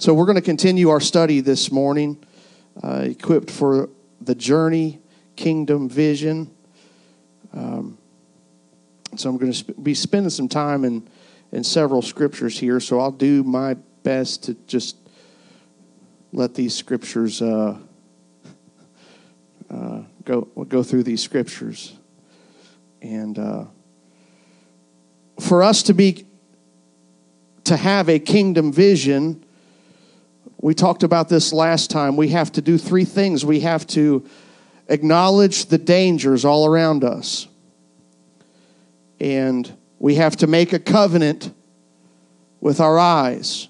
[0.00, 2.24] So, we're going to continue our study this morning,
[2.82, 3.90] uh, equipped for
[4.22, 4.98] the journey,
[5.36, 6.50] kingdom vision.
[7.52, 7.98] Um,
[9.16, 11.06] so, I'm going to sp- be spending some time in,
[11.52, 12.80] in several scriptures here.
[12.80, 14.96] So, I'll do my best to just
[16.32, 17.76] let these scriptures uh,
[19.70, 21.92] uh, go go through these scriptures,
[23.02, 23.64] and uh,
[25.40, 26.24] for us to be
[27.64, 29.44] to have a kingdom vision
[30.62, 32.16] we talked about this last time.
[32.16, 33.44] We have to do three things.
[33.44, 34.26] We have to
[34.88, 37.48] acknowledge the dangers all around us,
[39.18, 41.52] and we have to make a covenant
[42.60, 43.68] with our eyes.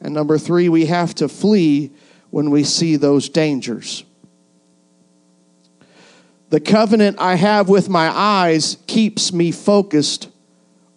[0.00, 1.92] And number three, we have to flee
[2.30, 4.04] when we see those dangers.
[6.50, 10.28] The covenant I have with my eyes keeps me focused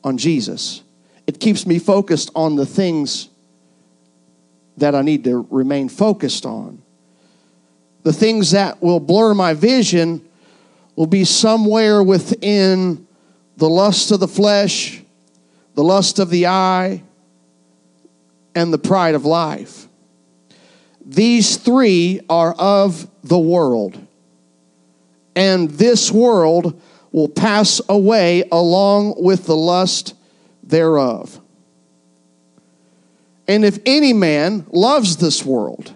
[0.03, 0.83] on Jesus.
[1.25, 3.29] It keeps me focused on the things
[4.77, 6.81] that I need to remain focused on.
[8.03, 10.27] The things that will blur my vision
[10.95, 13.07] will be somewhere within
[13.57, 15.01] the lust of the flesh,
[15.73, 17.03] the lust of the eye,
[18.55, 19.87] and the pride of life.
[21.05, 23.99] These three are of the world,
[25.35, 26.81] and this world
[27.11, 30.13] will pass away along with the lust
[30.63, 31.39] thereof.
[33.47, 35.93] And if any man loves this world,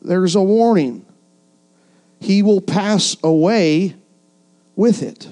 [0.00, 1.04] there's a warning.
[2.20, 3.94] He will pass away
[4.76, 5.28] with it.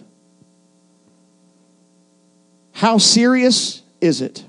[2.73, 4.45] How serious is it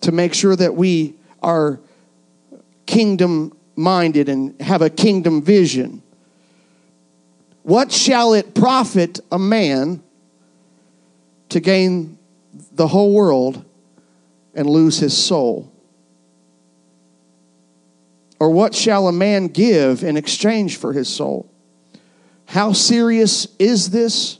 [0.00, 1.80] to make sure that we are
[2.86, 6.02] kingdom minded and have a kingdom vision?
[7.64, 10.02] What shall it profit a man
[11.48, 12.18] to gain
[12.72, 13.64] the whole world
[14.54, 15.70] and lose his soul?
[18.38, 21.50] Or what shall a man give in exchange for his soul?
[22.46, 24.38] How serious is this?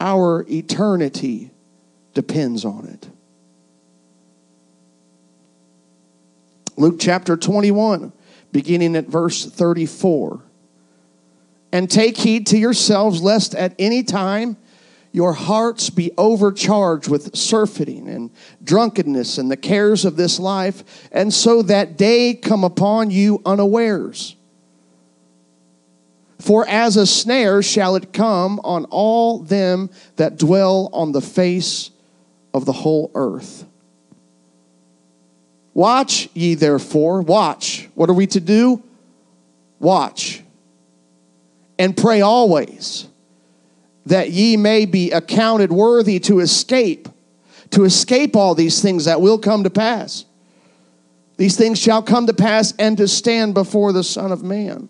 [0.00, 1.50] Our eternity
[2.12, 3.08] depends on it.
[6.76, 8.12] Luke chapter 21,
[8.52, 10.42] beginning at verse 34.
[11.72, 14.56] And take heed to yourselves, lest at any time
[15.14, 18.32] your hearts be overcharged with surfeiting and
[18.64, 24.34] drunkenness and the cares of this life, and so that day come upon you unawares.
[26.40, 31.92] For as a snare shall it come on all them that dwell on the face
[32.52, 33.64] of the whole earth.
[35.74, 37.88] Watch ye therefore, watch.
[37.94, 38.82] What are we to do?
[39.78, 40.42] Watch.
[41.78, 43.06] And pray always
[44.06, 47.08] that ye may be accounted worthy to escape,
[47.70, 50.24] to escape all these things that will come to pass.
[51.36, 54.88] These things shall come to pass and to stand before the Son of Man.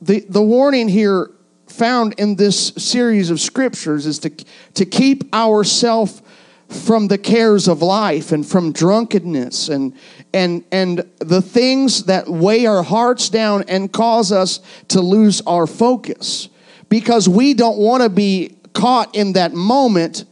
[0.00, 1.30] The, the warning here
[1.66, 4.30] found in this series of scriptures is to,
[4.74, 6.22] to keep ourselves
[6.68, 9.94] from the cares of life and from drunkenness and,
[10.32, 15.66] and, and the things that weigh our hearts down and cause us to lose our
[15.66, 16.48] focus
[16.88, 20.24] because we don't want to be caught in that moment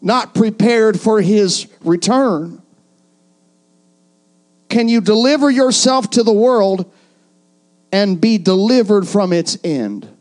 [0.00, 2.60] not prepared for his return.
[4.68, 6.92] Can you deliver yourself to the world
[7.90, 10.13] and be delivered from its end?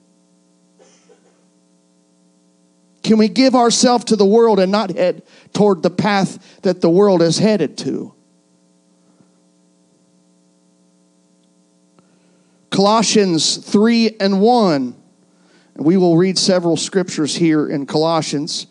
[3.04, 6.90] Can we give ourselves to the world and not head toward the path that the
[6.90, 8.14] world is headed to?
[12.70, 14.96] Colossians 3 and 1.
[15.76, 18.68] We will read several scriptures here in Colossians.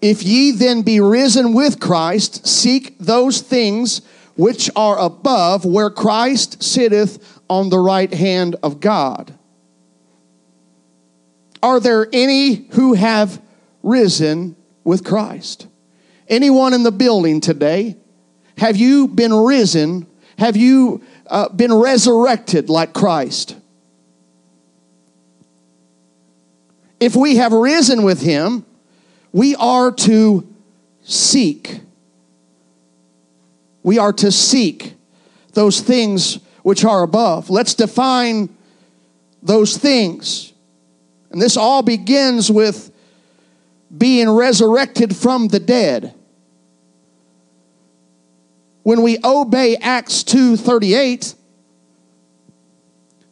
[0.00, 4.00] If ye then be risen with Christ, seek those things
[4.36, 9.34] which are above, where Christ sitteth on the right hand of God.
[11.62, 13.42] Are there any who have
[13.82, 15.66] risen with Christ.
[16.28, 17.96] Anyone in the building today,
[18.58, 20.06] have you been risen?
[20.38, 23.56] Have you uh, been resurrected like Christ?
[27.00, 28.64] If we have risen with him,
[29.32, 30.46] we are to
[31.02, 31.80] seek.
[33.82, 34.94] We are to seek
[35.54, 37.48] those things which are above.
[37.48, 38.54] Let's define
[39.42, 40.52] those things.
[41.30, 42.89] And this all begins with
[43.96, 46.14] being resurrected from the dead.
[48.82, 51.34] When we obey Acts 2:38,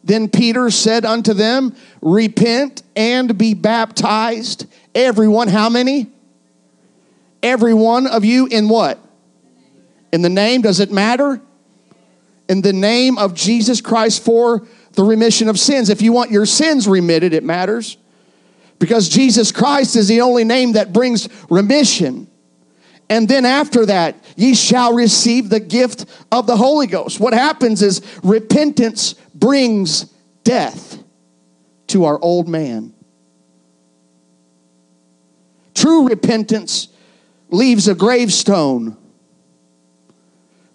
[0.03, 4.65] Then Peter said unto them, Repent and be baptized,
[4.95, 5.49] everyone.
[5.49, 6.07] How many?
[7.43, 8.97] Every one of you in what?
[10.11, 11.39] In the name, does it matter?
[12.47, 15.89] In the name of Jesus Christ for the remission of sins.
[15.89, 17.98] If you want your sins remitted, it matters.
[18.79, 22.27] Because Jesus Christ is the only name that brings remission.
[23.09, 27.19] And then after that, ye shall receive the gift of the Holy Ghost.
[27.19, 30.05] What happens is repentance brings
[30.43, 31.03] death
[31.87, 32.93] to our old man.
[35.73, 36.87] True repentance
[37.49, 38.95] leaves a gravestone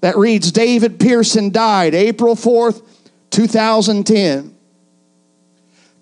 [0.00, 2.82] that reads David Pearson died April 4th,
[3.30, 4.56] 2010.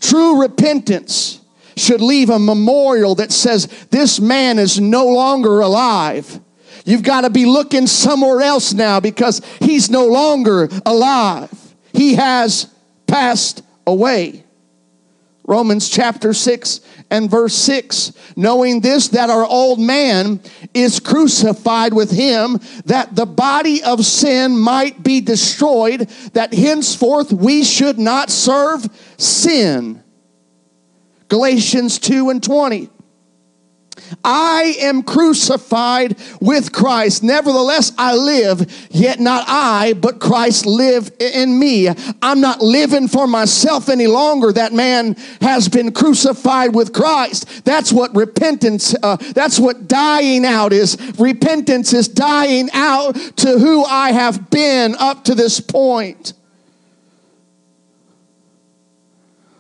[0.01, 1.42] True repentance
[1.77, 6.41] should leave a memorial that says, This man is no longer alive.
[6.85, 11.51] You've got to be looking somewhere else now because he's no longer alive.
[11.93, 12.67] He has
[13.07, 14.45] passed away.
[15.45, 16.81] Romans chapter 6
[17.11, 20.41] and verse 6 knowing this that our old man
[20.73, 27.65] is crucified with him that the body of sin might be destroyed that henceforth we
[27.65, 30.03] should not serve sin
[31.33, 32.91] Galatians 2 and 20.
[34.23, 37.23] I am crucified with Christ.
[37.23, 41.89] Nevertheless, I live, yet not I, but Christ live in me.
[42.21, 44.53] I'm not living for myself any longer.
[44.53, 47.65] That man has been crucified with Christ.
[47.65, 50.99] That's what repentance, uh, that's what dying out is.
[51.19, 56.35] Repentance is dying out to who I have been up to this point.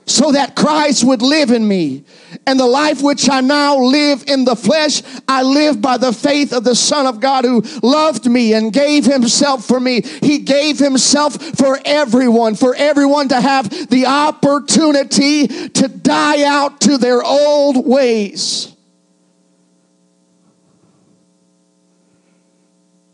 [0.06, 2.04] So that Christ would live in me.
[2.46, 6.52] And the life which I now live in the flesh, I live by the faith
[6.52, 10.02] of the Son of God who loved me and gave himself for me.
[10.02, 16.98] He gave himself for everyone, for everyone to have the opportunity to die out to
[16.98, 18.74] their old ways.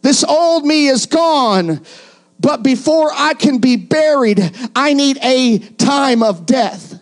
[0.00, 1.84] This old me is gone.
[2.40, 4.40] But before I can be buried,
[4.74, 7.00] I need a time of death.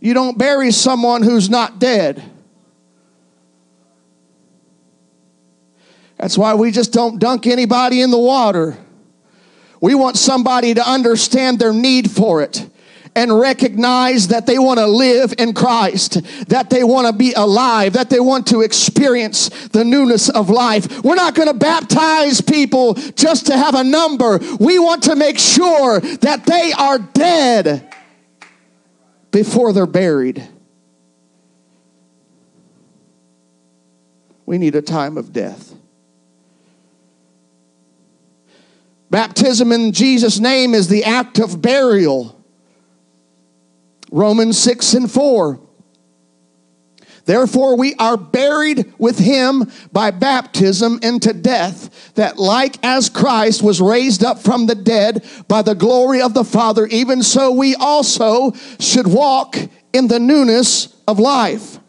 [0.00, 2.22] You don't bury someone who's not dead.
[6.18, 8.76] That's why we just don't dunk anybody in the water.
[9.80, 12.68] We want somebody to understand their need for it
[13.16, 17.92] and recognize that they want to live in Christ, that they want to be alive,
[17.92, 21.02] that they want to experience the newness of life.
[21.04, 24.40] We're not going to baptize people just to have a number.
[24.58, 27.94] We want to make sure that they are dead
[29.30, 30.48] before they're buried.
[34.46, 35.72] We need a time of death.
[39.10, 42.33] Baptism in Jesus' name is the act of burial.
[44.14, 45.58] Romans 6 and 4.
[47.24, 53.80] Therefore, we are buried with him by baptism into death, that like as Christ was
[53.80, 58.52] raised up from the dead by the glory of the Father, even so we also
[58.78, 59.56] should walk
[59.92, 61.80] in the newness of life.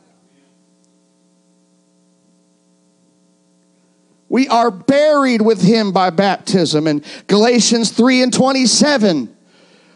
[4.29, 6.87] We are buried with him by baptism.
[6.87, 9.35] In Galatians 3 and 27,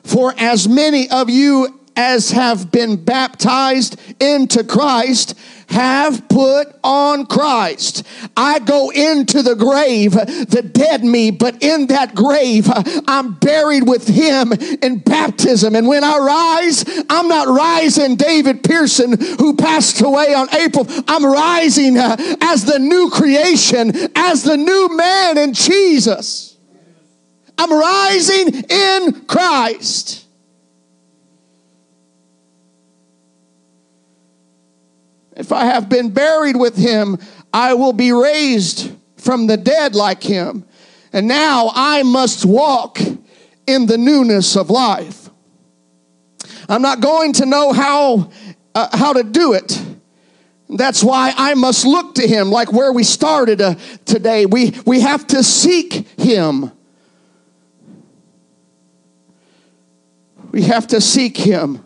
[0.04, 5.38] for as many of you as have been baptized into Christ
[5.68, 8.08] have put on Christ.
[8.38, 12.70] I go into the grave, the dead me, but in that grave,
[13.06, 15.76] I'm buried with him in baptism.
[15.76, 20.88] And when I rise, I'm not rising David Pearson, who passed away on April.
[21.06, 26.58] I'm rising uh, as the new creation, as the new man in Jesus.
[27.58, 30.29] I'm rising in Christ.
[35.40, 37.18] If I have been buried with him,
[37.54, 40.66] I will be raised from the dead like him.
[41.14, 43.00] And now I must walk
[43.66, 45.30] in the newness of life.
[46.68, 48.32] I'm not going to know how,
[48.76, 49.82] uh, how to do it.
[50.70, 54.46] That's why I must look to him, like where we started uh, today.
[54.46, 56.70] We, we have to seek him.
[60.52, 61.86] We have to seek him.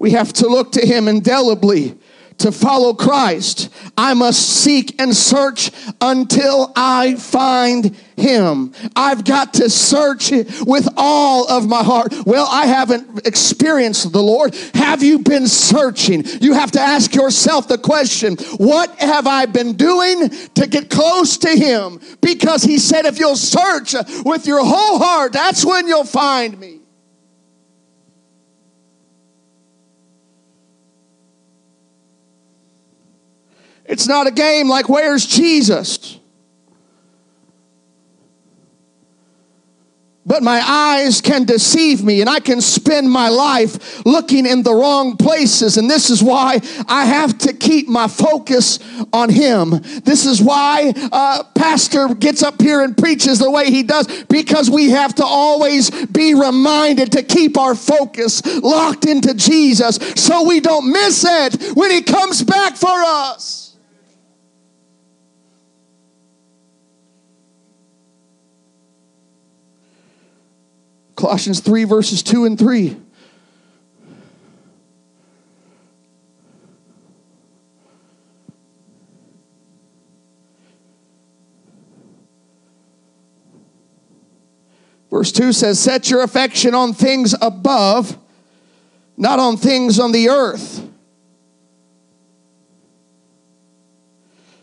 [0.00, 1.96] We have to look to him indelibly
[2.40, 8.72] to follow Christ, I must seek and search until I find him.
[8.96, 10.30] I've got to search
[10.62, 12.14] with all of my heart.
[12.24, 14.54] Well, I haven't experienced the Lord.
[14.74, 16.24] Have you been searching?
[16.40, 21.36] You have to ask yourself the question, what have I been doing to get close
[21.38, 22.00] to him?
[22.22, 26.80] Because he said if you'll search with your whole heart, that's when you'll find me.
[33.90, 36.16] It's not a game like where's Jesus?
[40.24, 44.72] But my eyes can deceive me, and I can spend my life looking in the
[44.72, 45.76] wrong places.
[45.76, 48.78] And this is why I have to keep my focus
[49.12, 49.70] on Him.
[50.04, 54.70] This is why uh, Pastor gets up here and preaches the way he does, because
[54.70, 60.60] we have to always be reminded to keep our focus locked into Jesus so we
[60.60, 63.69] don't miss it when He comes back for us.
[71.20, 72.96] Colossians 3, verses 2 and 3.
[85.10, 88.16] Verse 2 says, Set your affection on things above,
[89.18, 90.88] not on things on the earth.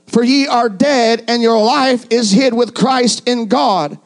[0.08, 4.00] For ye are dead, and your life is hid with Christ in God.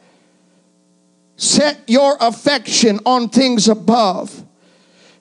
[1.36, 4.44] Set your affection on things above.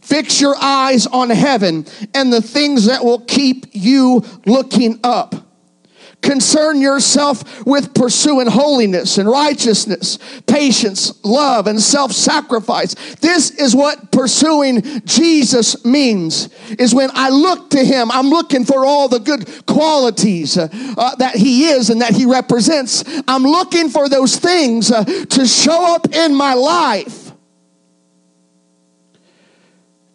[0.01, 5.35] Fix your eyes on heaven and the things that will keep you looking up.
[6.21, 12.93] Concern yourself with pursuing holiness and righteousness, patience, love, and self sacrifice.
[13.15, 16.49] This is what pursuing Jesus means.
[16.77, 21.15] Is when I look to Him, I'm looking for all the good qualities uh, uh,
[21.15, 23.03] that He is and that He represents.
[23.27, 27.20] I'm looking for those things uh, to show up in my life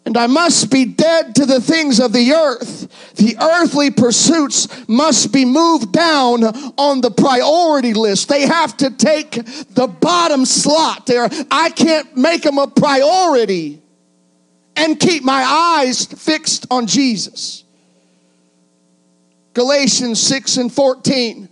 [0.07, 3.13] and I must be dead to the things of the earth.
[3.15, 8.29] The earthly pursuits must be moved down on the priority list.
[8.29, 11.27] They have to take the bottom slot there.
[11.51, 13.81] I can't make them a priority
[14.77, 17.65] and keep my eyes fixed on Jesus.
[19.53, 21.49] Galatians 6 and 14.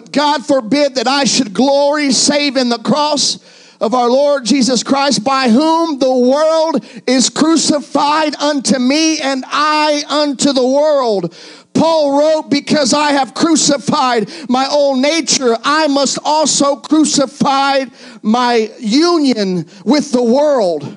[0.00, 3.38] But God forbid that I should glory save in the cross
[3.82, 10.02] of our Lord Jesus Christ, by whom the world is crucified unto me and I
[10.08, 11.36] unto the world.
[11.74, 17.84] Paul wrote, Because I have crucified my old nature, I must also crucify
[18.22, 20.96] my union with the world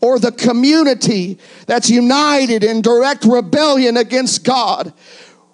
[0.00, 1.38] or the community
[1.68, 4.92] that's united in direct rebellion against God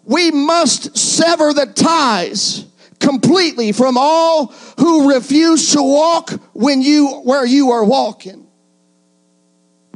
[0.08, 2.64] we must sever the ties
[2.98, 4.46] completely from all
[4.78, 8.46] who refuse to walk when you where you are walking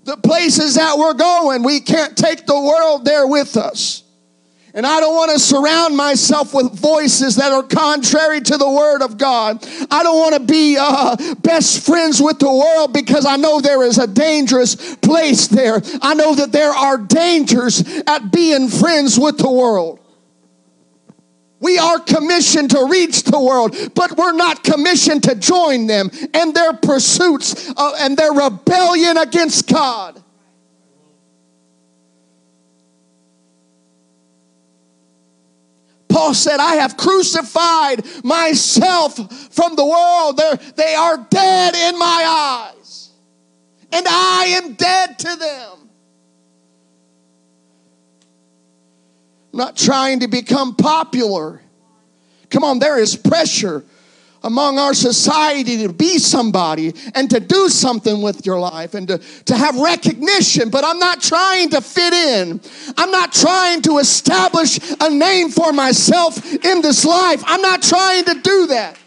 [0.05, 4.03] the places that we're going we can't take the world there with us
[4.75, 9.03] and I don't want to surround myself with voices that are contrary to the Word
[9.03, 9.63] of God.
[9.91, 13.83] I don't want to be uh, best friends with the world because I know there
[13.83, 15.83] is a dangerous place there.
[16.01, 19.99] I know that there are dangers at being friends with the world.
[21.63, 26.53] We are commissioned to reach the world, but we're not commissioned to join them and
[26.53, 30.21] their pursuits uh, and their rebellion against God.
[36.09, 39.15] Paul said, I have crucified myself
[39.55, 40.37] from the world.
[40.37, 43.11] They're, they are dead in my eyes,
[43.93, 45.82] and I am dead to them.
[49.53, 51.61] Not trying to become popular.
[52.51, 53.85] Come on, there is pressure
[54.45, 59.19] among our society to be somebody and to do something with your life and to,
[59.19, 62.61] to have recognition, but I'm not trying to fit in.
[62.97, 67.43] I'm not trying to establish a name for myself in this life.
[67.47, 68.99] I'm not trying to do that.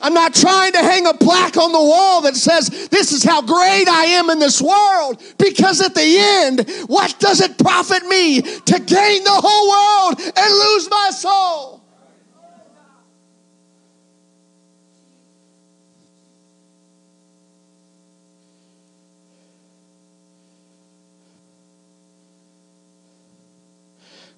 [0.00, 3.40] I'm not trying to hang a plaque on the wall that says, This is how
[3.40, 5.22] great I am in this world.
[5.38, 10.54] Because at the end, what does it profit me to gain the whole world and
[10.54, 11.84] lose my soul?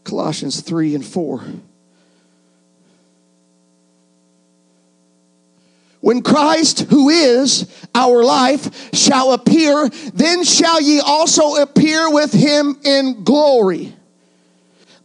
[0.06, 1.44] Colossians 3 and 4.
[6.06, 12.78] When Christ, who is our life, shall appear, then shall ye also appear with him
[12.84, 13.92] in glory.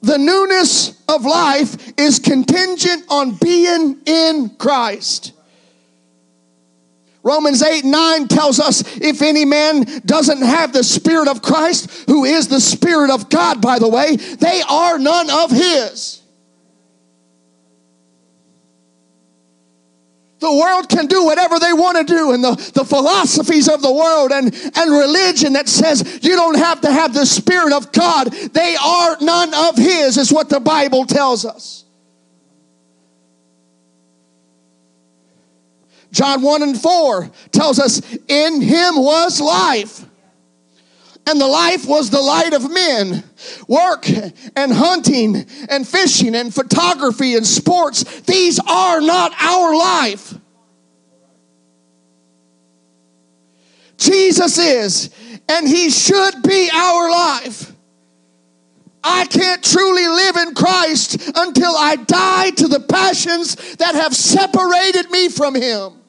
[0.04, 5.34] The newness of life is contingent on being in Christ.
[7.24, 12.26] Romans 8 9 tells us if any man doesn't have the Spirit of Christ, who
[12.26, 16.21] is the Spirit of God, by the way, they are none of his.
[20.42, 23.92] The world can do whatever they want to do, and the, the philosophies of the
[23.92, 28.32] world and, and religion that says you don't have to have the Spirit of God,
[28.32, 31.86] they are none of His, is what the Bible tells us.
[36.12, 40.06] John 1 and 4 tells us, In Him was life
[41.28, 43.24] and the life was the light of men.
[43.68, 44.08] Work
[44.56, 50.34] and hunting and fishing and photography and sports, these are not our life.
[53.98, 55.12] Jesus is,
[55.48, 57.72] and He should be our life.
[59.04, 65.10] I can't truly live in Christ until I die to the passions that have separated
[65.12, 66.01] me from Him.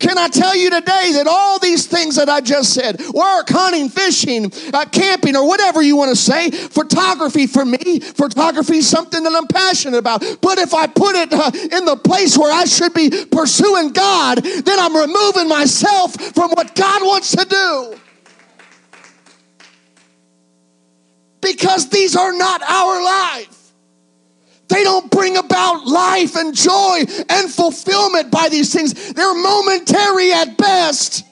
[0.00, 3.90] Can I tell you today that all these things that I just said work, hunting,
[3.90, 9.22] fishing, uh, camping, or whatever you want to say photography for me, photography is something
[9.22, 10.24] that I'm passionate about.
[10.40, 14.38] But if I put it uh, in the place where I should be pursuing God,
[14.38, 18.00] then I'm removing myself from what God wants to do.
[21.42, 23.59] Because these are not our life.
[24.70, 29.12] They don't bring about life and joy and fulfillment by these things.
[29.12, 31.24] They're momentary at best.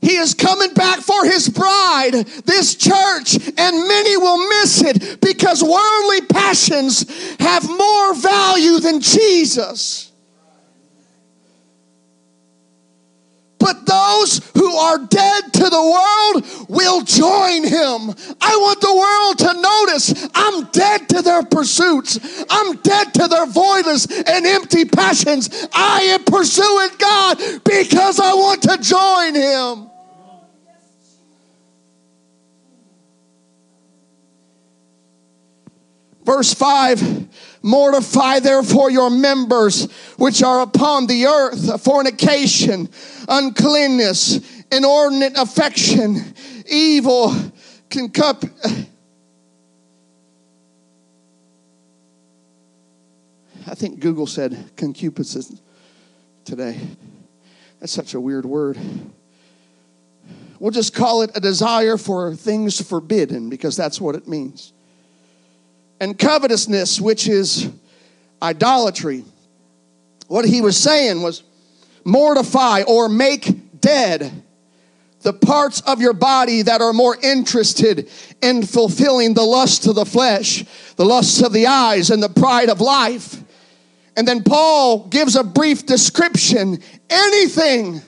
[0.00, 2.12] He is coming back for his bride,
[2.44, 7.04] this church, and many will miss it because worldly passions
[7.40, 10.12] have more value than Jesus.
[13.58, 18.14] But those who are dead to the world will join him.
[18.40, 23.46] I want the world to notice I'm dead to their pursuits, I'm dead to their
[23.46, 25.68] voidless and empty passions.
[25.72, 29.90] I am pursuing God because I want to join him.
[36.26, 42.88] Verse 5 Mortify therefore your members which are upon the earth fornication,
[43.28, 46.16] uncleanness, inordinate affection,
[46.68, 47.32] evil,
[47.88, 48.50] concup.
[53.68, 55.60] I think Google said concupiscence
[56.44, 56.78] today.
[57.78, 58.78] That's such a weird word.
[60.58, 64.72] We'll just call it a desire for things forbidden because that's what it means
[66.00, 67.70] and covetousness, which is
[68.42, 69.24] idolatry.
[70.28, 71.42] What he was saying was
[72.04, 74.42] mortify or make dead
[75.22, 78.08] the parts of your body that are more interested
[78.42, 82.68] in fulfilling the lust of the flesh, the lusts of the eyes, and the pride
[82.68, 83.42] of life.
[84.16, 86.78] And then Paul gives a brief description
[87.10, 88.00] anything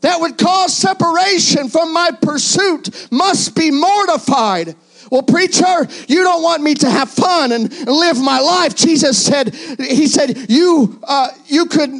[0.00, 4.74] that would cause separation from my pursuit must be mortified.
[5.10, 8.76] Well, preacher, you don't want me to have fun and live my life.
[8.76, 11.90] Jesus said, He said, you, uh, you could,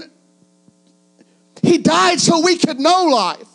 [1.60, 3.46] He died so we could know life.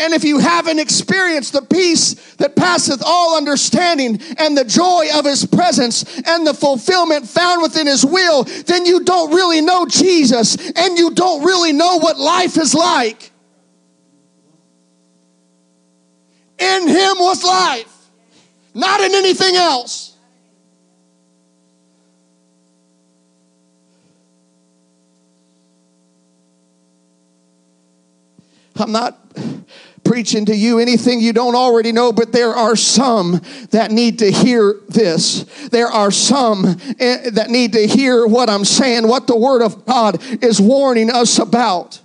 [0.00, 5.24] And if you haven't experienced the peace that passeth all understanding and the joy of
[5.24, 10.56] his presence and the fulfillment found within his will, then you don't really know Jesus
[10.76, 13.32] and you don't really know what life is like.
[16.58, 18.08] In him was life,
[18.74, 20.16] not in anything else.
[28.76, 29.18] I'm not
[30.04, 33.40] preaching to you anything you don't already know, but there are some
[33.70, 35.44] that need to hear this.
[35.68, 36.64] There are some
[36.98, 41.10] eh, that need to hear what I'm saying, what the Word of God is warning
[41.10, 42.00] us about.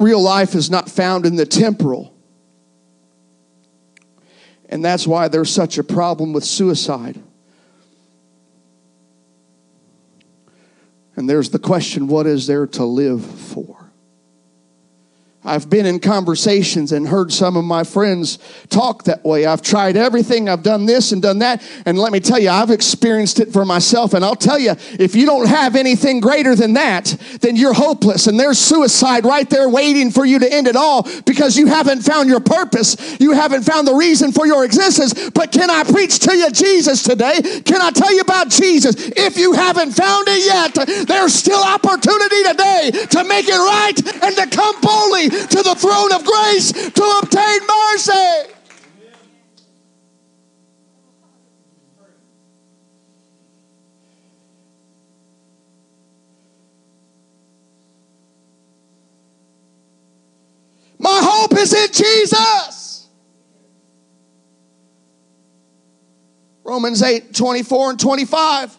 [0.00, 2.16] Real life is not found in the temporal.
[4.68, 7.20] And that's why there's such a problem with suicide.
[11.16, 13.79] And there's the question what is there to live for?
[15.42, 19.46] I've been in conversations and heard some of my friends talk that way.
[19.46, 21.62] I've tried everything, I've done this and done that.
[21.86, 24.12] And let me tell you, I've experienced it for myself.
[24.12, 28.26] And I'll tell you, if you don't have anything greater than that, then you're hopeless.
[28.26, 32.02] And there's suicide right there waiting for you to end it all because you haven't
[32.02, 33.18] found your purpose.
[33.18, 35.30] You haven't found the reason for your existence.
[35.30, 37.40] But can I preach to you Jesus today?
[37.64, 38.94] Can I tell you about Jesus?
[39.16, 44.36] If you haven't found it yet, there's still opportunity today to make it right and
[44.36, 48.54] to come boldly to the throne of grace to obtain mercy.
[60.98, 63.08] My hope is in Jesus.
[66.62, 68.76] Romans 8 24 and 25.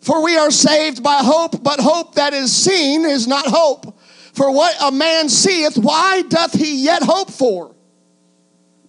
[0.00, 3.98] For we are saved by hope, but hope that is seen is not hope.
[4.36, 7.74] For what a man seeth, why doth he yet hope for?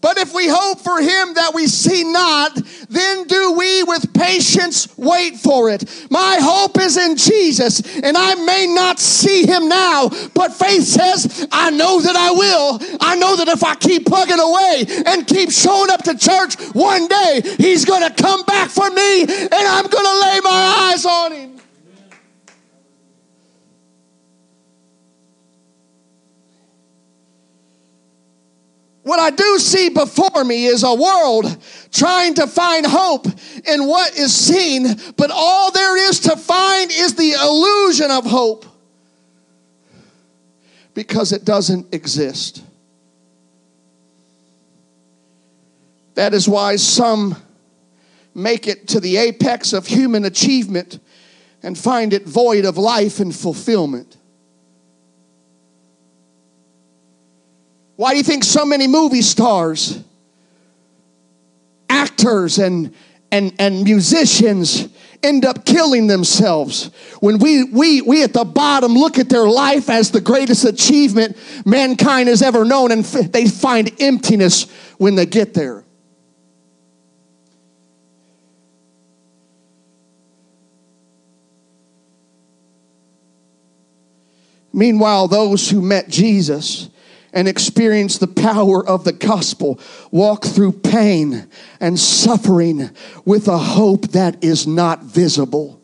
[0.02, 2.54] But if we hope for him that we see not,
[2.90, 6.08] then do we with patience wait for it.
[6.12, 11.48] My hope is in Jesus, and I may not see him now, but faith says,
[11.52, 12.80] I know that I will.
[13.02, 17.08] I know that if I keep plugging away and keep showing up to church, one
[17.08, 21.06] day he's going to come back for me, and I'm going to lay my eyes
[21.06, 21.58] on him.
[29.08, 31.58] What I do see before me is a world
[31.94, 33.26] trying to find hope
[33.66, 38.66] in what is seen, but all there is to find is the illusion of hope
[40.94, 42.62] because it doesn't exist.
[46.16, 47.38] That is why some
[48.36, 51.00] make it to the apex of human achievement
[51.64, 54.18] and find it void of life and fulfillment.
[57.98, 60.00] Why do you think so many movie stars,
[61.90, 62.94] actors, and,
[63.32, 64.88] and, and musicians
[65.24, 66.92] end up killing themselves?
[67.22, 71.38] When we, we, we at the bottom look at their life as the greatest achievement
[71.66, 75.84] mankind has ever known, and f- they find emptiness when they get there.
[84.72, 86.92] Meanwhile, those who met Jesus
[87.38, 91.48] and experience the power of the gospel, walk through pain
[91.80, 92.90] and suffering
[93.26, 95.77] with a hope that is not visible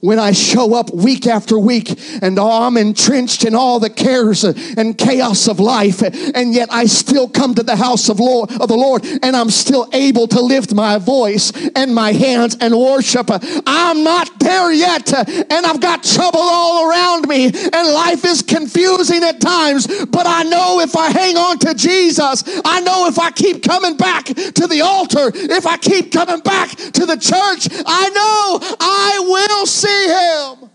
[0.00, 4.44] when I show up week after week and oh, I'm entrenched in all the cares
[4.44, 8.68] and chaos of life, and yet I still come to the house of, Lord, of
[8.68, 13.28] the Lord and I'm still able to lift my voice and my hands and worship.
[13.66, 19.22] I'm not there yet, and I've got trouble all around me, and life is confusing
[19.24, 23.30] at times, but I know if I hang on to Jesus, I know if I
[23.30, 28.08] keep coming back to the altar, if I keep coming back to the church, I
[28.10, 30.70] know I will see see him.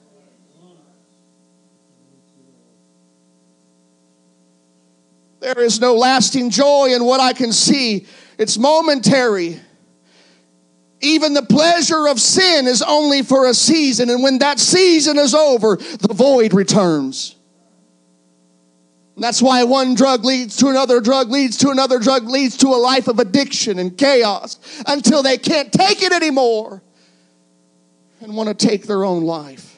[5.40, 9.60] There is no lasting joy in what I can see, it's momentary.
[11.02, 15.36] Even the pleasure of sin is only for a season, and when that season is
[15.36, 17.36] over, the void returns.
[19.18, 22.80] That's why one drug leads to another drug, leads to another drug, leads to a
[22.80, 26.82] life of addiction and chaos until they can't take it anymore
[28.24, 29.78] and want to take their own life.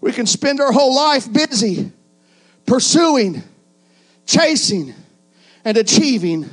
[0.00, 1.90] We can spend our whole life busy
[2.64, 3.42] pursuing,
[4.24, 4.94] chasing,
[5.64, 6.48] and achieving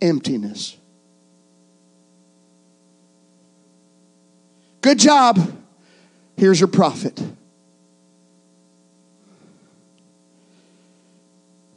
[0.00, 0.76] emptiness.
[4.80, 5.38] Good job.
[6.36, 7.22] Here's your profit.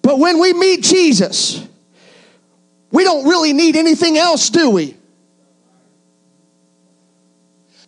[0.02, 1.68] But when we meet Jesus,
[2.92, 4.96] we don't really need anything else, do we?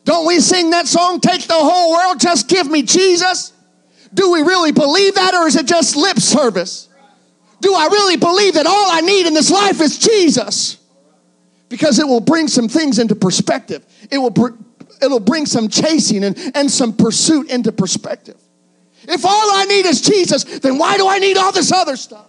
[0.03, 3.53] Don't we sing that song, Take the Whole World, Just Give Me Jesus?
[4.13, 6.89] Do we really believe that, or is it just lip service?
[7.61, 10.77] Do I really believe that all I need in this life is Jesus?
[11.67, 13.85] Because it will bring some things into perspective.
[14.09, 14.55] It will, br-
[15.01, 18.41] it'll bring some chasing and, and some pursuit into perspective.
[19.03, 22.25] If all I need is Jesus, then why do I need all this other stuff?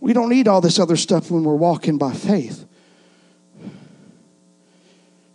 [0.00, 2.66] We don't need all this other stuff when we're walking by faith.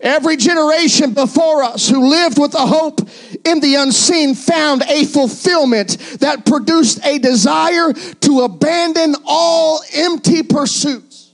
[0.02, 3.02] Every generation before us who lived with a hope
[3.44, 11.34] in the unseen found a fulfillment that produced a desire to abandon all empty pursuits.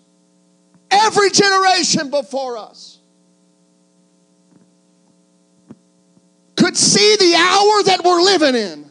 [0.90, 3.00] Every generation before us
[6.56, 8.90] could see the hour that we're living in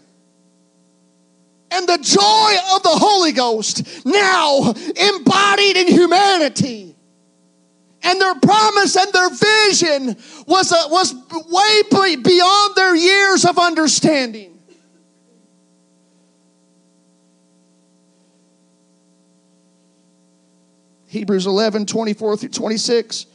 [1.74, 6.94] and the joy of the Holy Ghost now embodied in humanity
[8.04, 11.14] and their promise and their vision was, a, was
[11.48, 14.50] way beyond their years of understanding.
[21.06, 23.26] Hebrews 11 24 through 26.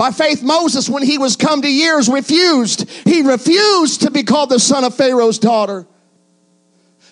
[0.00, 2.88] By faith, Moses, when he was come to years, refused.
[3.04, 5.86] He refused to be called the son of Pharaoh's daughter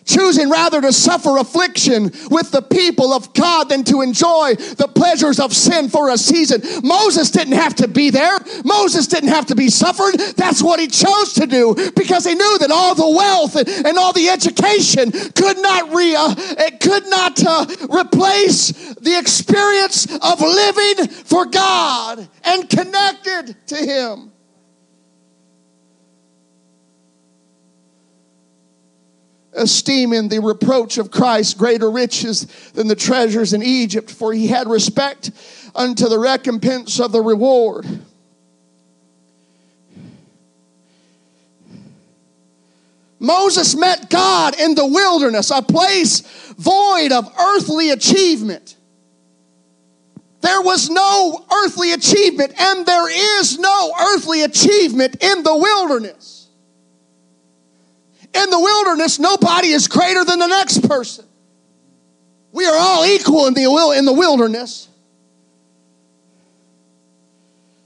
[0.08, 5.38] choosing rather to suffer affliction with the people of God than to enjoy the pleasures
[5.38, 6.62] of sin for a season.
[6.82, 8.38] Moses didn't have to be there.
[8.64, 10.18] Moses didn't have to be suffered.
[10.36, 14.12] That's what he chose to do because he knew that all the wealth and, all
[14.12, 21.08] the education could not re, uh, it could not uh, replace the experience of living
[21.08, 24.32] for God and connected to him.
[29.58, 34.68] Esteeming the reproach of Christ greater riches than the treasures in Egypt, for he had
[34.68, 35.30] respect
[35.74, 37.86] unto the recompense of the reward.
[43.20, 46.20] Moses met God in the wilderness, a place
[46.56, 48.76] void of earthly achievement.
[50.40, 56.37] There was no earthly achievement, and there is no earthly achievement in the wilderness.
[58.42, 61.24] In the wilderness, nobody is greater than the next person.
[62.52, 63.64] We are all equal in the,
[63.96, 64.88] in the wilderness.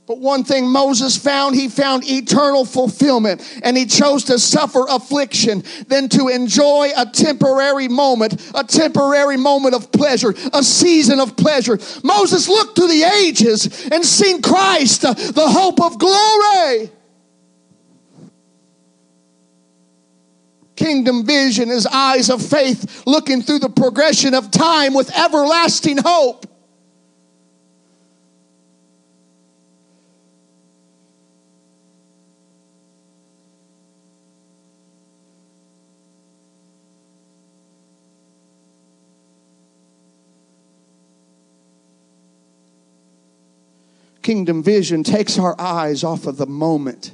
[0.06, 5.64] But one thing Moses found, he found eternal fulfillment, and he chose to suffer affliction
[5.86, 11.78] than to enjoy a temporary moment, a temporary moment of pleasure, a season of pleasure.
[12.02, 16.90] Moses looked through the ages and seen Christ, the hope of glory.
[20.82, 26.44] Kingdom vision is eyes of faith looking through the progression of time with everlasting hope.
[44.22, 47.12] Kingdom vision takes our eyes off of the moment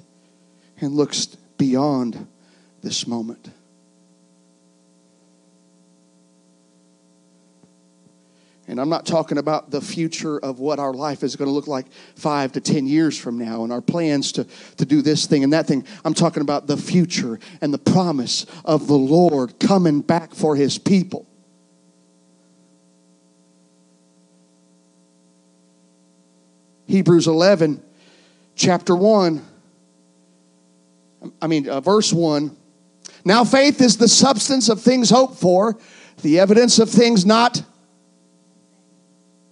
[0.80, 1.26] and looks
[1.58, 2.26] beyond
[2.82, 3.50] this moment.
[8.68, 11.66] And I'm not talking about the future of what our life is going to look
[11.66, 15.42] like five to 10 years from now and our plans to, to do this thing
[15.42, 15.86] and that thing.
[16.04, 20.76] I'm talking about the future and the promise of the Lord coming back for his
[20.76, 21.26] people.
[26.86, 27.82] Hebrews 11,
[28.54, 29.44] chapter 1,
[31.40, 32.54] I mean, uh, verse 1.
[33.24, 35.78] Now, faith is the substance of things hoped for,
[36.22, 37.62] the evidence of things not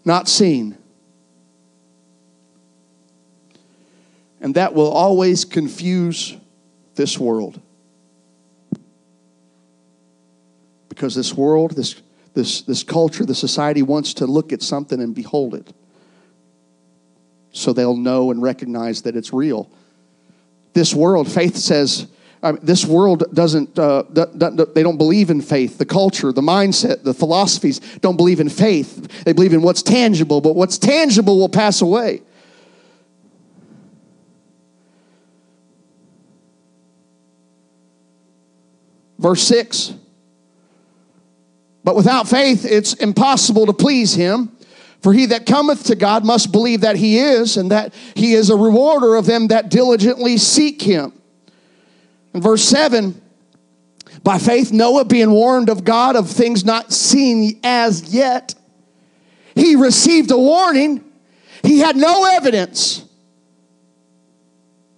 [0.07, 0.79] not seen.
[4.41, 6.37] And that will always confuse
[6.95, 7.61] this world.
[10.89, 12.01] Because this world, this,
[12.35, 15.73] this, this culture, the society wants to look at something and behold it.
[17.51, 19.69] So they'll know and recognize that it's real.
[20.75, 22.07] This world, faith says,
[22.47, 25.79] I mean, this world doesn't, uh, they don't believe in faith.
[25.79, 29.25] The culture, the mindset, the philosophies don't believe in faith.
[29.25, 32.23] They believe in what's tangible, but what's tangible will pass away.
[39.19, 39.95] Verse 6
[41.83, 44.53] But without faith, it's impossible to please him.
[45.03, 48.51] For he that cometh to God must believe that he is, and that he is
[48.51, 51.13] a rewarder of them that diligently seek him.
[52.37, 53.19] In verse 7,
[54.23, 58.55] by faith, Noah being warned of God of things not seen as yet,
[59.55, 61.03] he received a warning.
[61.63, 63.07] He had no evidence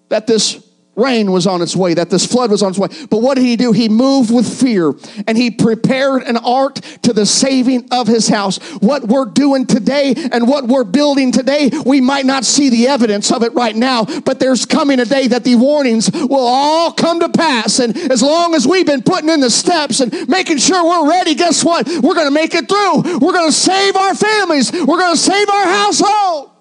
[0.08, 0.67] that this
[0.98, 2.88] rain was on its way, that this flood was on its way.
[3.08, 3.72] But what did he do?
[3.72, 4.92] He moved with fear
[5.26, 8.58] and he prepared an ark to the saving of his house.
[8.80, 13.30] What we're doing today and what we're building today, we might not see the evidence
[13.32, 17.20] of it right now, but there's coming a day that the warnings will all come
[17.20, 17.78] to pass.
[17.78, 21.34] And as long as we've been putting in the steps and making sure we're ready,
[21.34, 21.86] guess what?
[21.86, 23.18] We're going to make it through.
[23.18, 24.72] We're going to save our families.
[24.72, 26.57] We're going to save our household.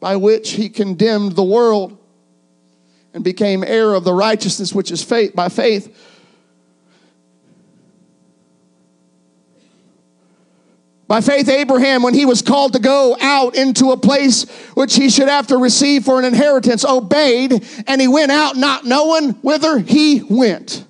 [0.00, 1.98] By which he condemned the world
[3.14, 5.94] and became heir of the righteousness which is faith by faith.
[11.08, 15.08] By faith, Abraham, when he was called to go out into a place which he
[15.08, 19.78] should have to receive for an inheritance, obeyed, and he went out not knowing whither
[19.78, 20.84] he went.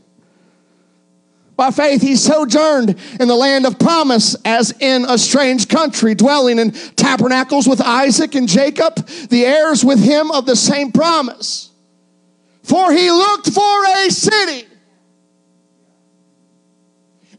[1.59, 6.61] By faith, he sojourned in the land of promise as in a strange country, dwelling
[6.61, 8.94] in tabernacles with Isaac and Jacob,
[9.29, 11.71] the heirs with him of the same promise.
[12.62, 14.68] For he looked for a city.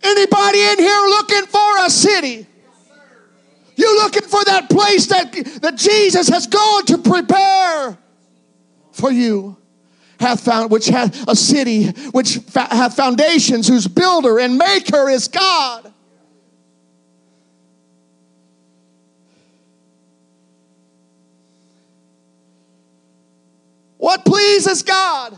[0.03, 2.45] Anybody in here looking for a city?
[3.77, 7.97] You looking for that place that, that Jesus has gone to prepare
[8.91, 9.58] for you?
[10.19, 15.27] Hath found, which hath a city which fa- hath foundations, whose builder and maker is
[15.27, 15.93] God.
[23.97, 25.37] What pleases God?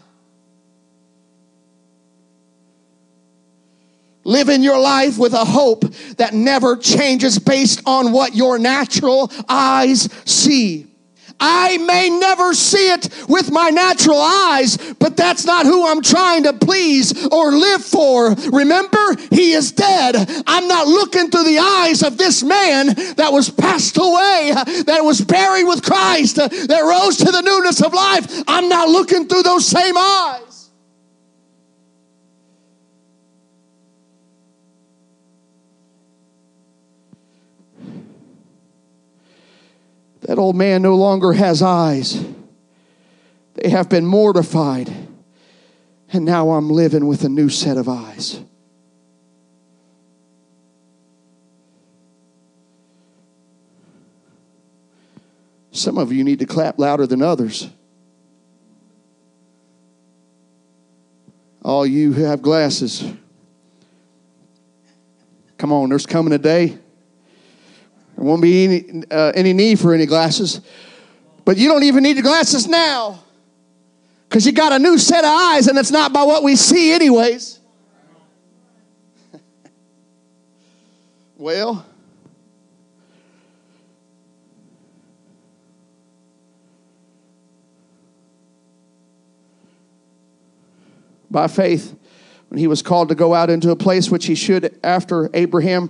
[4.24, 5.84] Living your life with a hope
[6.17, 10.91] that never changes based on what your natural eyes see.
[11.42, 16.44] I may never see it with my natural eyes, but that's not who I'm trying
[16.44, 18.36] to please or live for.
[18.52, 20.16] Remember, he is dead.
[20.46, 24.54] I'm not looking through the eyes of this man that was passed away,
[24.86, 28.44] that was buried with Christ, that rose to the newness of life.
[28.48, 30.41] I'm not looking through those same eyes.
[40.32, 42.24] That old man no longer has eyes.
[43.56, 44.89] They have been mortified.
[46.13, 48.39] And now I'm living with a new set of eyes.
[55.72, 57.70] Some of you need to clap louder than others.
[61.62, 63.04] All you who have glasses,
[65.58, 66.80] come on, there's coming a day
[68.22, 70.62] there won't be any, uh, any need for any glasses.
[71.44, 73.24] But you don't even need the glasses now
[74.30, 76.94] because you got a new set of eyes and it's not by what we see,
[76.94, 77.60] anyways.
[81.36, 81.84] well,
[91.32, 91.96] by faith,
[92.50, 95.90] when he was called to go out into a place which he should after Abraham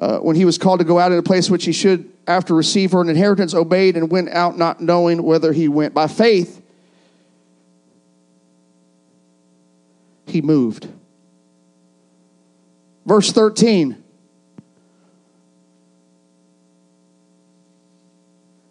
[0.00, 2.54] uh, when he was called to go out in a place which he should, after
[2.54, 5.94] receive for an inheritance, obeyed and went out not knowing whether he went.
[5.94, 6.60] By faith,
[10.26, 10.88] he moved.
[13.06, 14.02] Verse 13.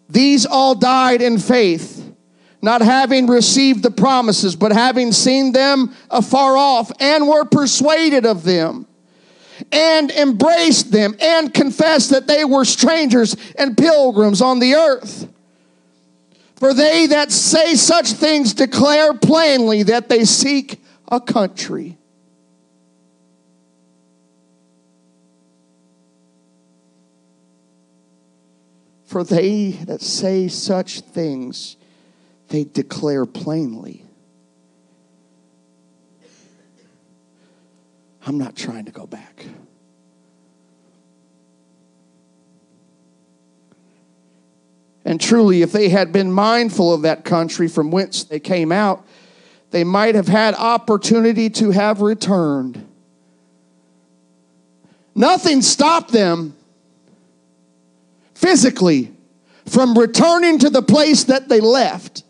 [0.08, 2.14] These all died in faith,
[2.60, 8.44] not having received the promises, but having seen them afar off, and were persuaded of
[8.44, 8.86] them
[9.72, 15.28] and embraced them and confessed that they were strangers and pilgrims on the earth.
[16.56, 21.98] For they that say such things declare plainly that they seek a country.
[29.04, 31.76] For they that say such things,
[32.48, 34.03] they declare plainly.
[38.26, 39.44] I'm not trying to go back.
[45.04, 49.06] And truly, if they had been mindful of that country from whence they came out,
[49.70, 52.86] they might have had opportunity to have returned.
[55.14, 56.56] Nothing stopped them
[58.34, 59.12] physically
[59.66, 62.24] from returning to the place that they left.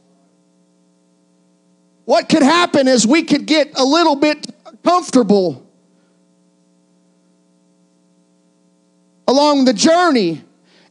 [2.04, 4.46] What could happen is we could get a little bit
[4.82, 5.63] comfortable
[9.26, 10.42] along the journey.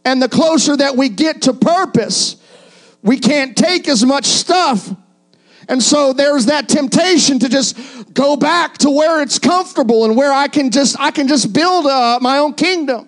[0.06, 2.36] And the closer that we get to purpose,
[3.02, 4.94] we can't take as much stuff.
[5.70, 10.32] And so there's that temptation to just go back to where it's comfortable and where
[10.32, 13.08] I can just I can just build uh, my own kingdom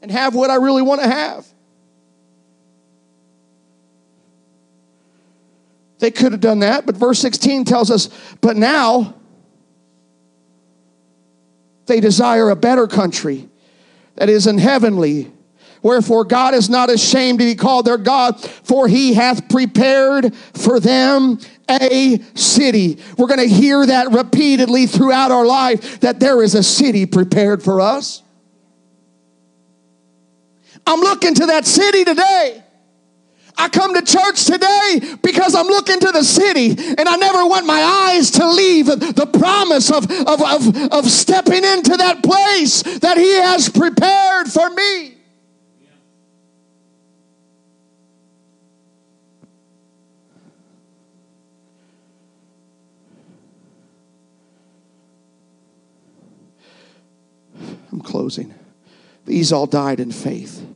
[0.00, 1.46] and have what I really want to have.
[5.98, 8.08] They could have done that, but verse 16 tells us,
[8.40, 9.14] but now
[11.86, 13.48] they desire a better country
[14.16, 15.30] that is in heavenly.
[15.82, 20.80] Wherefore God is not ashamed to be called their God, for he hath prepared for
[20.80, 21.38] them
[21.68, 22.98] a city.
[23.18, 27.62] We're going to hear that repeatedly throughout our life that there is a city prepared
[27.62, 28.22] for us.
[30.86, 32.62] I'm looking to that city today.
[33.56, 35.16] I come to church today
[35.54, 39.90] I'm looking to the city and I never want my eyes to leave the promise
[39.90, 45.12] of, of, of, of stepping into that place that He has prepared for me.
[57.92, 58.52] I'm closing.
[59.24, 60.66] These all died in faith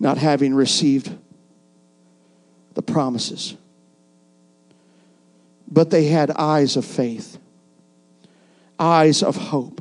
[0.00, 1.16] not having received
[2.74, 3.56] the promises.
[5.70, 7.38] But they had eyes of faith,
[8.78, 9.80] eyes of hope.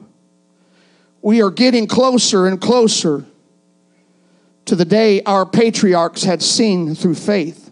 [1.21, 3.25] We are getting closer and closer
[4.65, 7.71] to the day our patriarchs had seen through faith.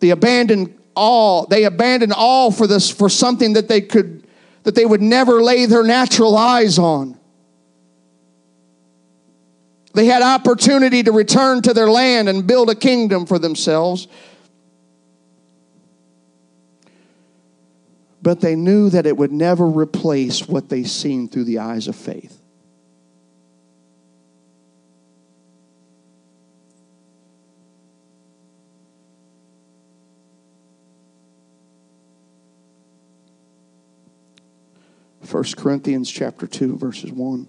[0.00, 4.26] They abandoned all, they abandoned all for this for something that they could
[4.62, 7.16] that they would never lay their natural eyes on.
[9.96, 14.08] They had opportunity to return to their land and build a kingdom for themselves.
[18.20, 21.96] But they knew that it would never replace what they seen through the eyes of
[21.96, 22.38] faith.
[35.22, 37.46] First Corinthians chapter 2 verses 1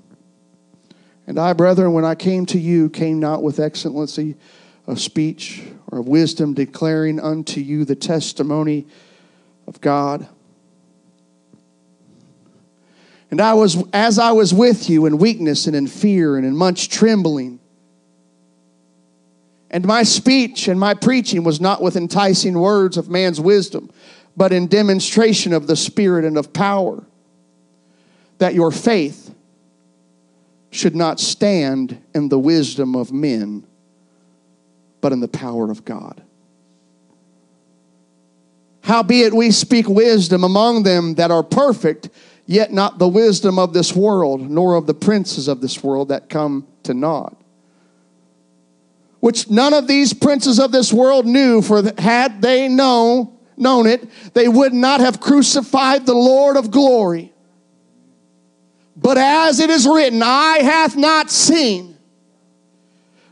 [1.28, 4.36] and I, brethren, when I came to you, came not with excellency
[4.88, 5.62] of speech
[5.92, 8.88] or of wisdom, declaring unto you the testimony
[9.68, 10.28] of God.
[13.30, 16.56] And I was, as I was with you in weakness and in fear and in
[16.56, 17.60] much trembling.
[19.70, 23.92] And my speech and my preaching was not with enticing words of man's wisdom,
[24.38, 27.04] but in demonstration of the Spirit and of power,
[28.38, 29.36] that your faith
[30.72, 33.66] should not stand in the wisdom of men,
[35.02, 36.22] but in the power of God.
[38.82, 42.10] Howbeit we speak wisdom among them that are perfect,
[42.46, 46.30] yet not the wisdom of this world, nor of the princes of this world that
[46.30, 47.36] come to naught.
[49.20, 54.08] Which none of these princes of this world knew, for had they known, known it,
[54.34, 57.34] they would not have crucified the Lord of glory.
[59.00, 61.96] But as it is written, eye hath not seen,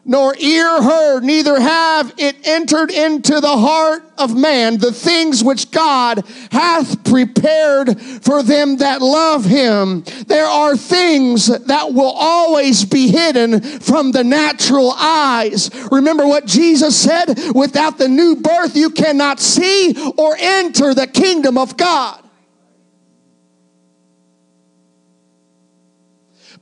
[0.08, 5.72] nor ear heard, neither have it entered into the heart of man the things which
[5.72, 10.04] God hath prepared for them that love him.
[10.28, 15.72] There are things that will always be hidden from the natural eyes.
[15.92, 21.58] Remember what Jesus said without the new birth, you cannot see or enter the kingdom
[21.58, 22.22] of God.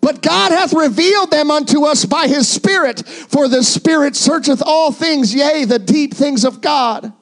[0.03, 4.91] But God hath revealed them unto us by his Spirit, for the Spirit searcheth all
[4.91, 7.13] things, yea, the deep things of God.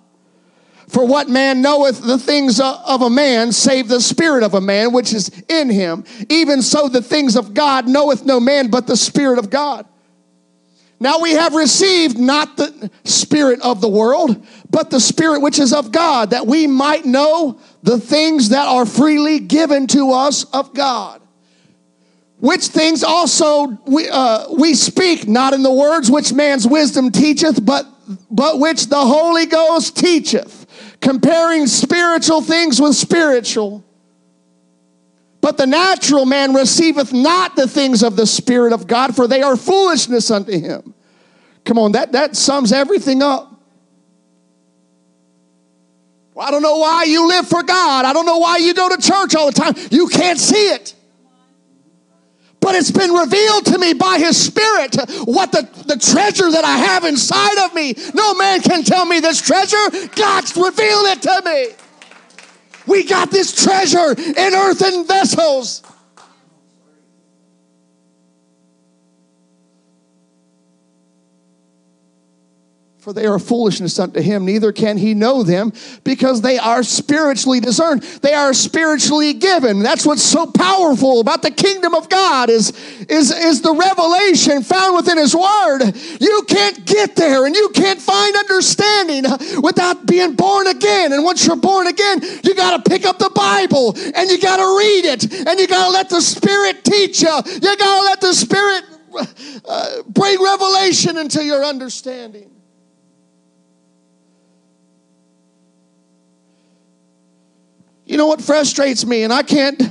[0.87, 4.93] For what man knoweth the things of a man, save the spirit of a man
[4.93, 6.03] which is in him?
[6.27, 9.85] Even so, the things of God knoweth no man but the Spirit of God.
[10.99, 15.71] Now we have received not the Spirit of the world, but the Spirit which is
[15.71, 20.73] of God, that we might know the things that are freely given to us of
[20.73, 21.21] God
[22.41, 27.63] which things also we, uh, we speak, not in the words which man's wisdom teacheth,
[27.63, 27.85] but,
[28.31, 30.65] but which the Holy Ghost teacheth,
[31.01, 33.83] comparing spiritual things with spiritual.
[35.39, 39.43] But the natural man receiveth not the things of the Spirit of God, for they
[39.43, 40.95] are foolishness unto him.
[41.63, 43.49] Come on, that, that sums everything up.
[46.39, 48.05] I don't know why you live for God.
[48.05, 49.75] I don't know why you go to church all the time.
[49.91, 50.95] You can't see it
[52.71, 54.95] but it's been revealed to me by his spirit
[55.25, 57.93] what the, the treasure that I have inside of me.
[58.13, 60.07] No man can tell me this treasure.
[60.15, 61.67] God's revealed it to me.
[62.87, 65.83] We got this treasure in earthen vessels.
[73.01, 75.73] For they are foolishness unto him, neither can he know them
[76.03, 78.03] because they are spiritually discerned.
[78.21, 79.79] They are spiritually given.
[79.79, 82.69] That's what's so powerful about the kingdom of God is,
[83.09, 85.79] is, is the revelation found within his word.
[86.19, 89.23] You can't get there and you can't find understanding
[89.63, 91.11] without being born again.
[91.11, 94.57] And once you're born again, you got to pick up the Bible and you got
[94.57, 97.35] to read it and you got to let the Spirit teach you.
[97.45, 98.83] You got to let the Spirit
[99.67, 102.60] uh, bring revelation into your understanding.
[108.11, 109.81] You know what frustrates me, and I can't,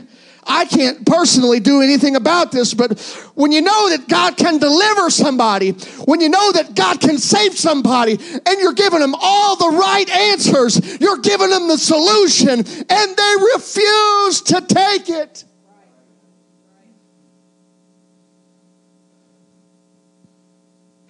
[0.45, 3.01] I can't personally do anything about this, but
[3.35, 5.71] when you know that God can deliver somebody,
[6.05, 10.07] when you know that God can save somebody, and you're giving them all the right
[10.11, 15.45] answers, you're giving them the solution, and they refuse to take it.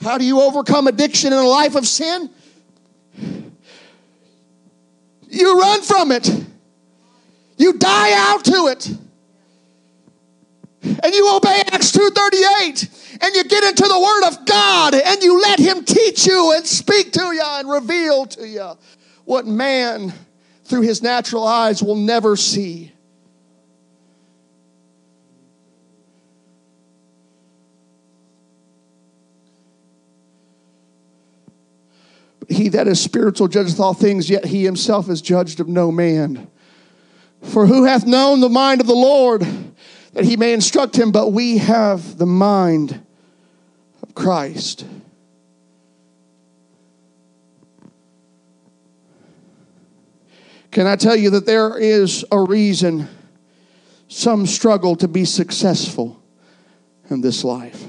[0.01, 2.31] How do you overcome addiction in a life of sin?
[5.29, 6.47] You run from it.
[7.61, 8.89] You die out to it
[10.83, 12.89] and you obey Acts 2:38
[13.21, 16.67] and you get into the word of God and you let him teach you and
[16.67, 18.71] speak to you and reveal to you
[19.27, 20.15] what man
[20.65, 22.93] through his natural eyes will never see.
[32.49, 36.49] he that is spiritual judgeth all things, yet he himself is judged of no man.
[37.43, 39.47] For who hath known the mind of the Lord?
[40.13, 43.01] that he may instruct him, but we have the mind
[44.03, 44.85] of Christ.
[50.71, 53.09] Can I tell you that there is a reason
[54.09, 56.21] some struggle to be successful
[57.09, 57.87] in this life?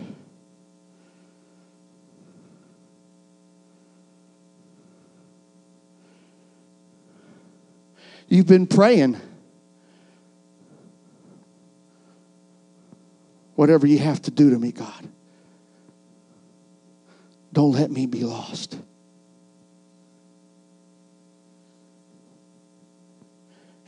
[8.27, 9.19] You've been praying
[13.55, 15.07] whatever you have to do to me, God.
[17.53, 18.77] Don't let me be lost.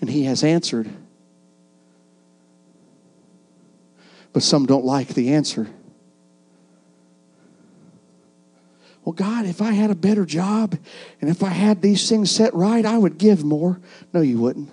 [0.01, 0.89] And He has answered.
[4.33, 5.67] But some don't like the answer.
[9.05, 10.77] Well, God, if I had a better job
[11.19, 13.79] and if I had these things set right, I would give more.
[14.13, 14.69] No, you wouldn't.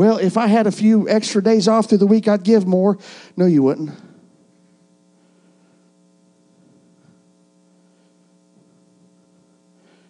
[0.00, 2.96] Well, if I had a few extra days off through the week, I'd give more.
[3.36, 3.90] No, you wouldn't.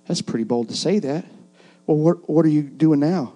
[0.07, 1.25] That's pretty bold to say that.
[1.89, 3.33] Well, what, what are you doing now?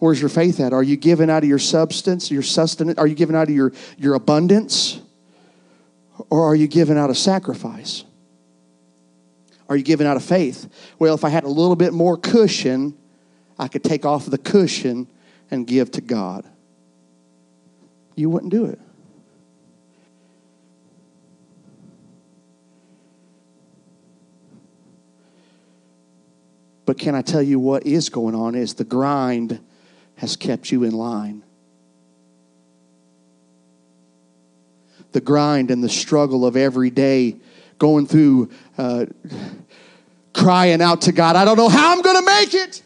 [0.00, 0.74] Where's your faith at?
[0.74, 2.98] Are you giving out of your substance, your sustenance?
[2.98, 5.00] Are you giving out of your, your abundance?
[6.28, 8.04] Or are you giving out of sacrifice?
[9.68, 10.68] Are you giving out of faith?
[10.98, 12.96] Well, if I had a little bit more cushion,
[13.58, 15.06] I could take off the cushion
[15.50, 16.46] and give to God.
[18.14, 18.78] You wouldn't do it.
[26.84, 29.60] But can I tell you what is going on is the grind
[30.16, 31.42] has kept you in line.
[35.12, 37.36] The grind and the struggle of every day
[37.82, 39.04] going through uh,
[40.32, 42.80] crying out to God, I don't know how I'm going to make it.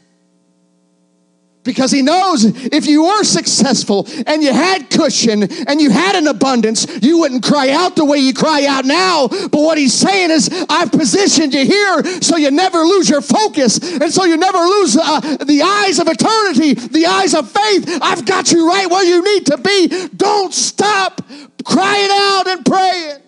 [1.64, 6.28] Because he knows if you were successful and you had cushion and you had an
[6.28, 9.28] abundance, you wouldn't cry out the way you cry out now.
[9.28, 13.76] But what he's saying is, I've positioned you here so you never lose your focus
[14.01, 17.99] and so you never lose uh, the eyes of eternity, the eyes of faith.
[18.01, 20.09] I've got you right where you need to be.
[20.16, 21.20] Don't stop
[21.64, 23.26] crying out and praying.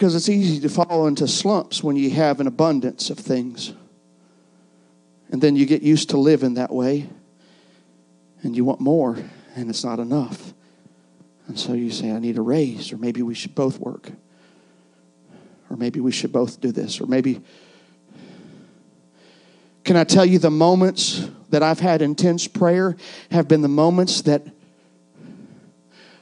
[0.00, 3.74] Because it's easy to fall into slumps when you have an abundance of things.
[5.28, 7.06] And then you get used to living that way.
[8.40, 9.18] And you want more,
[9.54, 10.54] and it's not enough.
[11.48, 14.10] And so you say, I need a raise, or maybe we should both work.
[15.68, 16.98] Or maybe we should both do this.
[16.98, 17.42] Or maybe.
[19.84, 22.96] Can I tell you the moments that I've had intense prayer
[23.30, 24.46] have been the moments that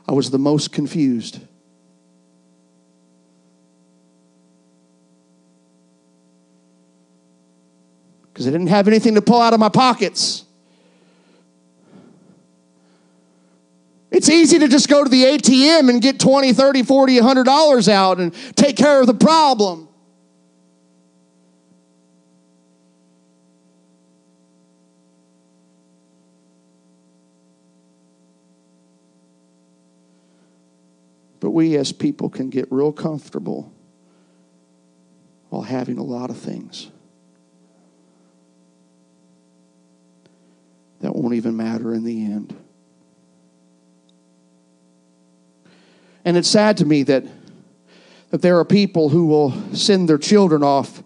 [0.09, 1.39] I was the most confused.
[8.39, 10.45] Because I didn't have anything to pull out of my pockets.
[14.13, 17.89] It's easy to just go to the ATM and get 20, 30, 40, 100 dollars
[17.89, 19.89] out and take care of the problem.
[31.41, 33.73] But we as people can get real comfortable
[35.49, 36.93] while having a lot of things.
[41.01, 42.57] That won't even matter in the end.
[46.25, 47.25] And it's sad to me that,
[48.31, 51.03] that there are people who will send their children off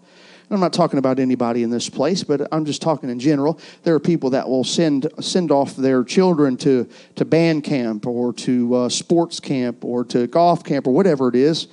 [0.53, 3.59] I'm not talking about anybody in this place, but I'm just talking in general.
[3.83, 8.33] There are people that will send send off their children to to band camp or
[8.33, 11.67] to uh, sports camp or to golf camp or whatever it is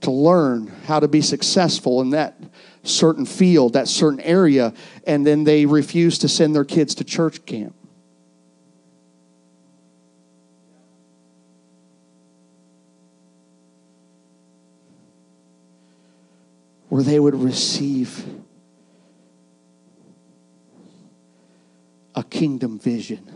[0.00, 2.36] to learn how to be successful in that
[2.84, 4.72] certain field, that certain area,
[5.06, 7.74] and then they refuse to send their kids to church camp.
[16.94, 18.24] where they would receive
[22.14, 23.28] a kingdom vision,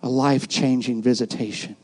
[0.00, 1.74] a life changing visitation.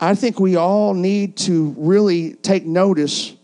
[0.00, 3.34] I think we all need to really take notice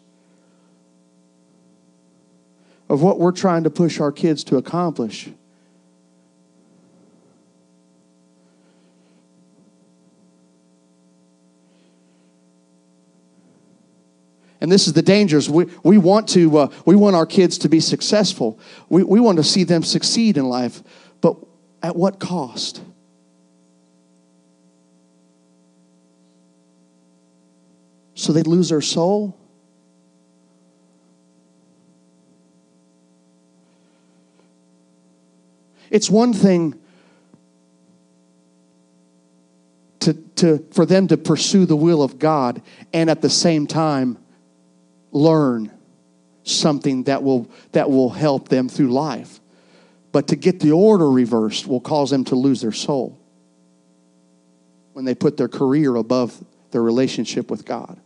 [2.88, 5.28] of what we're trying to push our kids to accomplish.
[14.61, 15.50] And this is the dangers.
[15.50, 18.59] We, we, want to, uh, we want our kids to be successful.
[18.88, 20.82] We, we want to see them succeed in life.
[21.20, 21.36] But
[21.82, 22.80] at what cost?
[28.25, 29.37] So they lose their soul?
[35.91, 36.81] It's one thing
[40.01, 42.62] to, to, for them to pursue the will of God
[42.95, 44.16] and at the same time
[45.12, 45.70] learn
[46.45, 49.39] something that will, that will help them through life.
[50.12, 53.20] But to get the order reversed will cause them to lose their soul
[54.95, 58.01] when they put their career above their relationship with God.